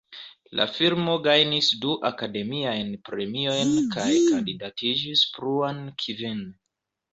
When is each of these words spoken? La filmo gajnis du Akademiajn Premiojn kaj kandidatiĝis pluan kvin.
La 0.59 0.63
filmo 0.77 1.17
gajnis 1.27 1.69
du 1.83 1.91
Akademiajn 2.09 2.89
Premiojn 3.11 3.75
kaj 3.99 4.09
kandidatiĝis 4.31 5.25
pluan 5.39 5.81
kvin. 6.05 6.45